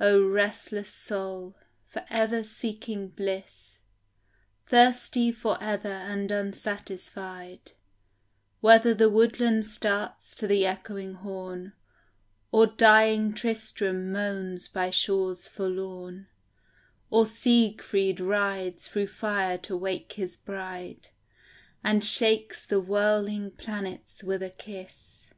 O 0.00 0.26
restless 0.26 0.88
soul, 0.90 1.54
for 1.86 2.02
ever 2.08 2.42
seeking 2.42 3.08
bliss, 3.08 3.80
Thirsty 4.64 5.30
for 5.30 5.62
ever 5.62 5.92
and 5.92 6.32
unsatisfied, 6.32 7.72
Whether 8.62 8.94
the 8.94 9.10
woodland 9.10 9.66
starts 9.66 10.34
to 10.36 10.46
the 10.46 10.64
echoing 10.64 11.16
horn, 11.16 11.74
Or 12.50 12.66
dying 12.66 13.34
Tristram 13.34 14.10
moans 14.10 14.68
by 14.68 14.88
shores 14.88 15.46
forlorn, 15.46 16.28
Or 17.10 17.26
Siegfried 17.26 18.20
rides 18.20 18.88
through 18.88 19.08
fire 19.08 19.58
to 19.58 19.76
wake 19.76 20.14
his 20.14 20.38
bride, 20.38 21.08
And 21.84 22.02
shakes 22.02 22.64
the 22.64 22.80
whirling 22.80 23.50
planets 23.50 24.24
with 24.24 24.42
a 24.42 24.48
kiss. 24.48 25.28